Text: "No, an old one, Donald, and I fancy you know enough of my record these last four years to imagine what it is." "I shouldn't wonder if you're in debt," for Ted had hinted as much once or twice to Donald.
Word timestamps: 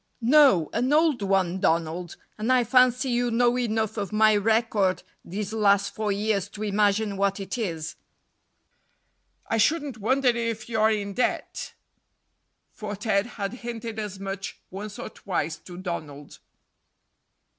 "No, 0.23 0.71
an 0.73 0.91
old 0.91 1.21
one, 1.21 1.59
Donald, 1.59 2.15
and 2.35 2.51
I 2.51 2.63
fancy 2.63 3.09
you 3.11 3.29
know 3.29 3.55
enough 3.55 3.97
of 3.97 4.11
my 4.11 4.35
record 4.35 5.03
these 5.23 5.53
last 5.53 5.93
four 5.93 6.11
years 6.11 6.49
to 6.49 6.63
imagine 6.63 7.17
what 7.17 7.39
it 7.39 7.55
is." 7.55 7.97
"I 9.45 9.57
shouldn't 9.57 9.99
wonder 9.99 10.29
if 10.29 10.67
you're 10.67 10.89
in 10.89 11.13
debt," 11.13 11.75
for 12.71 12.95
Ted 12.95 13.27
had 13.37 13.53
hinted 13.61 13.99
as 13.99 14.19
much 14.19 14.57
once 14.71 14.97
or 14.97 15.09
twice 15.11 15.57
to 15.57 15.77
Donald. 15.77 16.39